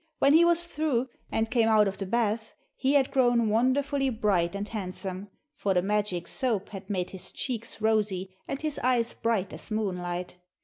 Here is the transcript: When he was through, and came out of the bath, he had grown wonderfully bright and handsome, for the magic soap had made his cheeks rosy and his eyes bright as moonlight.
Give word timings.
When 0.17 0.33
he 0.33 0.43
was 0.43 0.65
through, 0.65 1.09
and 1.31 1.51
came 1.51 1.69
out 1.69 1.87
of 1.87 1.99
the 1.99 2.07
bath, 2.07 2.55
he 2.75 2.93
had 2.93 3.11
grown 3.11 3.49
wonderfully 3.49 4.09
bright 4.09 4.55
and 4.55 4.67
handsome, 4.67 5.29
for 5.53 5.75
the 5.75 5.83
magic 5.83 6.27
soap 6.27 6.69
had 6.69 6.89
made 6.89 7.11
his 7.11 7.31
cheeks 7.31 7.79
rosy 7.81 8.35
and 8.47 8.59
his 8.59 8.79
eyes 8.79 9.13
bright 9.13 9.53
as 9.53 9.69
moonlight. 9.69 10.37